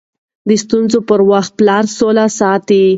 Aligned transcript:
د 0.47 0.49
ستونزو 0.63 0.99
پر 1.09 1.19
وخت 1.31 1.51
پلار 1.59 1.83
سوله 1.97 2.25
ساتي. 2.39 2.83